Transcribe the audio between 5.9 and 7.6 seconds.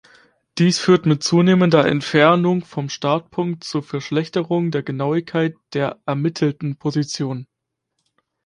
ermittelten Position.